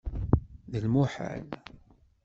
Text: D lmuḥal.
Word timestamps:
D 0.71 0.73
lmuḥal. 0.85 1.47